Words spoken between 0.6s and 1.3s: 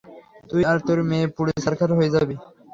আর তোর মেয়ে